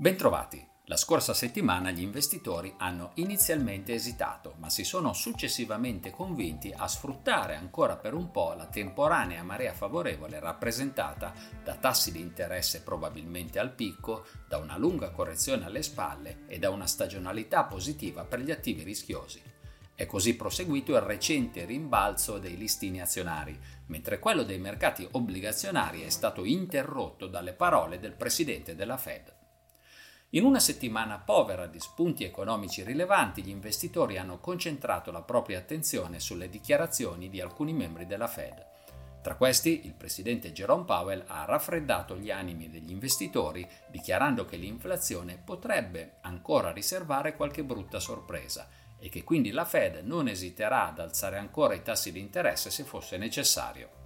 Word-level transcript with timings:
Bentrovati! 0.00 0.66
La 0.86 0.96
scorsa 0.96 1.34
settimana 1.34 1.90
gli 1.90 2.00
investitori 2.00 2.72
hanno 2.78 3.10
inizialmente 3.16 3.92
esitato, 3.92 4.54
ma 4.56 4.70
si 4.70 4.82
sono 4.82 5.12
successivamente 5.12 6.10
convinti 6.10 6.72
a 6.74 6.88
sfruttare 6.88 7.54
ancora 7.54 7.98
per 7.98 8.14
un 8.14 8.30
po' 8.30 8.54
la 8.54 8.64
temporanea 8.64 9.42
marea 9.42 9.74
favorevole 9.74 10.40
rappresentata 10.40 11.34
da 11.62 11.74
tassi 11.74 12.12
di 12.12 12.20
interesse 12.20 12.80
probabilmente 12.80 13.58
al 13.58 13.74
picco, 13.74 14.24
da 14.48 14.56
una 14.56 14.78
lunga 14.78 15.10
correzione 15.10 15.66
alle 15.66 15.82
spalle 15.82 16.44
e 16.46 16.58
da 16.58 16.70
una 16.70 16.86
stagionalità 16.86 17.64
positiva 17.64 18.24
per 18.24 18.40
gli 18.40 18.50
attivi 18.50 18.82
rischiosi. 18.82 19.42
È 19.94 20.06
così 20.06 20.34
proseguito 20.34 20.94
il 20.94 21.02
recente 21.02 21.66
rimbalzo 21.66 22.38
dei 22.38 22.56
listini 22.56 23.02
azionari, 23.02 23.54
mentre 23.88 24.18
quello 24.18 24.44
dei 24.44 24.58
mercati 24.58 25.06
obbligazionari 25.10 26.00
è 26.00 26.08
stato 26.08 26.46
interrotto 26.46 27.26
dalle 27.26 27.52
parole 27.52 27.98
del 27.98 28.14
presidente 28.14 28.74
della 28.74 28.96
Fed. 28.96 29.36
In 30.34 30.44
una 30.44 30.60
settimana 30.60 31.18
povera 31.18 31.66
di 31.66 31.80
spunti 31.80 32.22
economici 32.22 32.84
rilevanti, 32.84 33.42
gli 33.42 33.48
investitori 33.48 34.16
hanno 34.16 34.38
concentrato 34.38 35.10
la 35.10 35.22
propria 35.22 35.58
attenzione 35.58 36.20
sulle 36.20 36.48
dichiarazioni 36.48 37.28
di 37.28 37.40
alcuni 37.40 37.72
membri 37.72 38.06
della 38.06 38.28
Fed. 38.28 38.64
Tra 39.22 39.34
questi, 39.34 39.86
il 39.86 39.94
presidente 39.94 40.52
Jerome 40.52 40.84
Powell 40.84 41.24
ha 41.26 41.44
raffreddato 41.46 42.16
gli 42.16 42.30
animi 42.30 42.70
degli 42.70 42.92
investitori, 42.92 43.68
dichiarando 43.88 44.44
che 44.44 44.56
l'inflazione 44.56 45.36
potrebbe 45.36 46.18
ancora 46.20 46.70
riservare 46.70 47.34
qualche 47.34 47.64
brutta 47.64 47.98
sorpresa 47.98 48.68
e 49.00 49.08
che 49.08 49.24
quindi 49.24 49.50
la 49.50 49.64
Fed 49.64 50.02
non 50.04 50.28
esiterà 50.28 50.86
ad 50.86 51.00
alzare 51.00 51.38
ancora 51.38 51.74
i 51.74 51.82
tassi 51.82 52.12
di 52.12 52.20
interesse 52.20 52.70
se 52.70 52.84
fosse 52.84 53.16
necessario. 53.16 53.99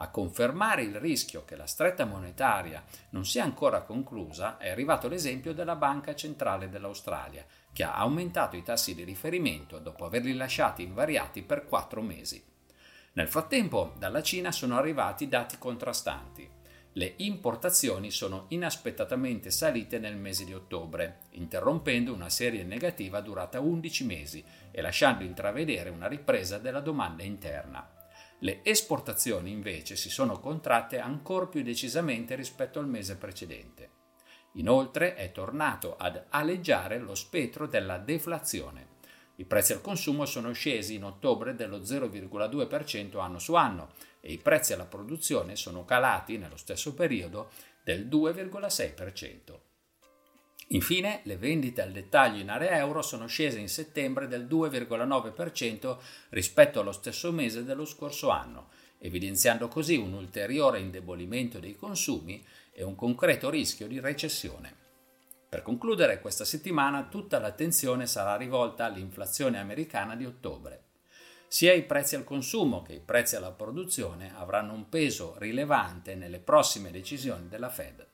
A 0.00 0.10
confermare 0.10 0.82
il 0.82 0.94
rischio 1.00 1.44
che 1.44 1.56
la 1.56 1.66
stretta 1.66 2.04
monetaria 2.04 2.84
non 3.10 3.24
sia 3.24 3.42
ancora 3.42 3.82
conclusa 3.82 4.56
è 4.56 4.68
arrivato 4.68 5.08
l'esempio 5.08 5.52
della 5.52 5.74
Banca 5.74 6.14
Centrale 6.14 6.68
dell'Australia, 6.68 7.44
che 7.72 7.82
ha 7.82 7.96
aumentato 7.96 8.54
i 8.54 8.62
tassi 8.62 8.94
di 8.94 9.02
riferimento 9.02 9.80
dopo 9.80 10.04
averli 10.04 10.34
lasciati 10.34 10.84
invariati 10.84 11.42
per 11.42 11.64
quattro 11.64 12.00
mesi. 12.00 12.40
Nel 13.14 13.26
frattempo 13.26 13.94
dalla 13.98 14.22
Cina 14.22 14.52
sono 14.52 14.76
arrivati 14.76 15.26
dati 15.26 15.58
contrastanti. 15.58 16.48
Le 16.92 17.14
importazioni 17.16 18.12
sono 18.12 18.44
inaspettatamente 18.48 19.50
salite 19.50 19.98
nel 19.98 20.16
mese 20.16 20.44
di 20.44 20.54
ottobre, 20.54 21.22
interrompendo 21.30 22.12
una 22.12 22.28
serie 22.28 22.62
negativa 22.62 23.20
durata 23.20 23.58
11 23.58 24.04
mesi 24.04 24.44
e 24.70 24.80
lasciando 24.80 25.24
intravedere 25.24 25.90
una 25.90 26.06
ripresa 26.06 26.58
della 26.58 26.80
domanda 26.80 27.24
interna. 27.24 27.97
Le 28.40 28.60
esportazioni 28.62 29.50
invece 29.50 29.96
si 29.96 30.10
sono 30.10 30.38
contratte 30.38 31.00
ancora 31.00 31.46
più 31.46 31.62
decisamente 31.62 32.36
rispetto 32.36 32.78
al 32.78 32.86
mese 32.86 33.16
precedente. 33.16 33.90
Inoltre 34.52 35.14
è 35.14 35.32
tornato 35.32 35.96
ad 35.96 36.24
aleggiare 36.28 36.98
lo 36.98 37.16
spettro 37.16 37.66
della 37.66 37.98
deflazione. 37.98 38.96
I 39.36 39.44
prezzi 39.44 39.72
al 39.72 39.80
consumo 39.80 40.24
sono 40.24 40.52
scesi 40.52 40.94
in 40.94 41.04
ottobre 41.04 41.54
dello 41.54 41.78
0,2% 41.78 43.20
anno 43.20 43.38
su 43.40 43.54
anno 43.54 43.92
e 44.20 44.32
i 44.32 44.38
prezzi 44.38 44.72
alla 44.72 44.86
produzione 44.86 45.56
sono 45.56 45.84
calati 45.84 46.38
nello 46.38 46.56
stesso 46.56 46.94
periodo 46.94 47.50
del 47.82 48.06
2,6%. 48.06 49.67
Infine, 50.68 51.20
le 51.24 51.38
vendite 51.38 51.80
al 51.80 51.92
dettaglio 51.92 52.42
in 52.42 52.50
area 52.50 52.76
euro 52.76 53.00
sono 53.00 53.26
scese 53.26 53.58
in 53.58 53.68
settembre 53.68 54.28
del 54.28 54.46
2,9% 54.46 55.96
rispetto 56.30 56.80
allo 56.80 56.92
stesso 56.92 57.32
mese 57.32 57.64
dello 57.64 57.86
scorso 57.86 58.28
anno, 58.28 58.68
evidenziando 58.98 59.68
così 59.68 59.96
un 59.96 60.12
ulteriore 60.12 60.80
indebolimento 60.80 61.58
dei 61.58 61.74
consumi 61.74 62.44
e 62.70 62.82
un 62.82 62.94
concreto 62.94 63.48
rischio 63.48 63.86
di 63.86 63.98
recessione. 63.98 64.86
Per 65.48 65.62
concludere, 65.62 66.20
questa 66.20 66.44
settimana 66.44 67.08
tutta 67.08 67.38
l'attenzione 67.38 68.06
sarà 68.06 68.36
rivolta 68.36 68.84
all'inflazione 68.84 69.58
americana 69.58 70.14
di 70.16 70.26
ottobre. 70.26 70.82
Sia 71.48 71.72
i 71.72 71.84
prezzi 71.84 72.14
al 72.14 72.24
consumo 72.24 72.82
che 72.82 72.92
i 72.92 73.00
prezzi 73.00 73.36
alla 73.36 73.52
produzione 73.52 74.34
avranno 74.36 74.74
un 74.74 74.90
peso 74.90 75.36
rilevante 75.38 76.14
nelle 76.14 76.40
prossime 76.40 76.90
decisioni 76.90 77.48
della 77.48 77.70
Fed. 77.70 78.06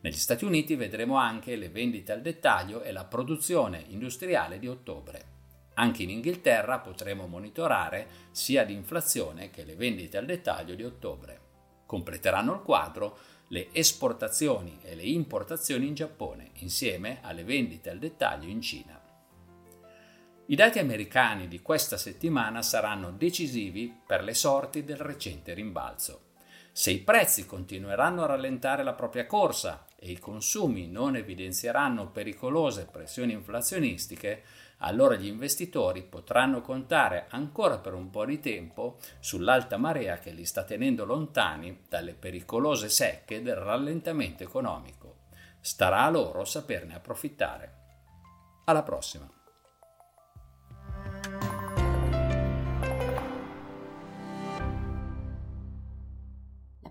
Negli 0.00 0.16
Stati 0.16 0.44
Uniti 0.44 0.76
vedremo 0.76 1.16
anche 1.16 1.56
le 1.56 1.68
vendite 1.68 2.12
al 2.12 2.20
dettaglio 2.20 2.82
e 2.82 2.92
la 2.92 3.04
produzione 3.04 3.84
industriale 3.88 4.58
di 4.58 4.68
ottobre. 4.68 5.34
Anche 5.74 6.02
in 6.02 6.10
Inghilterra 6.10 6.78
potremo 6.78 7.26
monitorare 7.26 8.08
sia 8.30 8.62
l'inflazione 8.62 9.50
che 9.50 9.64
le 9.64 9.74
vendite 9.74 10.16
al 10.16 10.26
dettaglio 10.26 10.74
di 10.74 10.84
ottobre. 10.84 11.40
Completeranno 11.86 12.54
il 12.54 12.62
quadro 12.62 13.18
le 13.48 13.68
esportazioni 13.72 14.78
e 14.82 14.94
le 14.94 15.04
importazioni 15.04 15.86
in 15.86 15.94
Giappone, 15.94 16.50
insieme 16.54 17.18
alle 17.22 17.44
vendite 17.44 17.90
al 17.90 17.98
dettaglio 17.98 18.48
in 18.48 18.60
Cina. 18.60 19.00
I 20.46 20.54
dati 20.54 20.78
americani 20.78 21.48
di 21.48 21.60
questa 21.60 21.96
settimana 21.96 22.62
saranno 22.62 23.10
decisivi 23.10 23.94
per 24.06 24.22
le 24.22 24.34
sorti 24.34 24.84
del 24.84 24.96
recente 24.96 25.54
rimbalzo. 25.54 26.25
Se 26.78 26.90
i 26.90 26.98
prezzi 26.98 27.46
continueranno 27.46 28.22
a 28.22 28.26
rallentare 28.26 28.82
la 28.82 28.92
propria 28.92 29.24
corsa 29.24 29.86
e 29.98 30.10
i 30.10 30.18
consumi 30.18 30.88
non 30.88 31.16
evidenzieranno 31.16 32.10
pericolose 32.10 32.84
pressioni 32.84 33.32
inflazionistiche, 33.32 34.42
allora 34.80 35.14
gli 35.14 35.26
investitori 35.26 36.02
potranno 36.02 36.60
contare 36.60 37.28
ancora 37.30 37.78
per 37.78 37.94
un 37.94 38.10
po' 38.10 38.26
di 38.26 38.40
tempo 38.40 38.98
sull'alta 39.20 39.78
marea 39.78 40.18
che 40.18 40.32
li 40.32 40.44
sta 40.44 40.64
tenendo 40.64 41.06
lontani 41.06 41.84
dalle 41.88 42.12
pericolose 42.12 42.90
secche 42.90 43.40
del 43.40 43.56
rallentamento 43.56 44.42
economico. 44.42 45.20
Starà 45.60 46.02
a 46.02 46.10
loro 46.10 46.44
saperne 46.44 46.94
approfittare. 46.94 47.74
Alla 48.66 48.82
prossima! 48.82 49.35